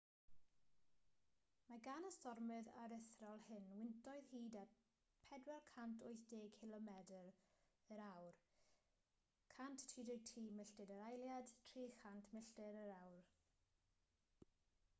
mae 1.71 1.81
gan 1.87 2.05
y 2.07 2.09
stormydd 2.13 2.69
aruthrol 2.83 3.43
hyn 3.49 3.67
wyntoedd 3.73 4.31
hyd 4.37 4.55
at 4.61 4.71
480 5.33 6.49
cilomedr/awr 6.61 8.31
133 9.57 10.47
milltir 10.61 10.95
yr 10.97 11.03
eiliad; 11.11 11.53
300 11.75 12.33
milltir 12.39 12.81
yr 12.87 12.91
awr 12.97 13.21